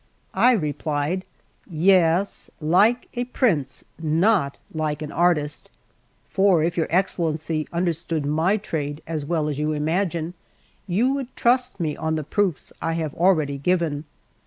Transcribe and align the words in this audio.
I 0.33 0.53
replied: 0.53 1.25
"Yes, 1.69 2.49
like 2.59 3.07
a 3.13 3.25
prince, 3.25 3.83
not 4.01 4.57
like 4.73 5.03
an 5.03 5.11
artist; 5.11 5.69
for 6.27 6.63
if 6.63 6.75
your 6.75 6.87
Excellency 6.89 7.67
understood 7.71 8.25
my 8.25 8.57
trade 8.57 9.03
as 9.05 9.27
well 9.27 9.47
as 9.47 9.59
you 9.59 9.73
imagine, 9.73 10.33
you 10.87 11.13
would 11.13 11.35
trust 11.35 11.79
me 11.79 11.95
on 11.95 12.15
the 12.15 12.23
proofs 12.23 12.73
I 12.81 12.93
have 12.93 13.13
already 13.13 13.59
given. 13.59 14.05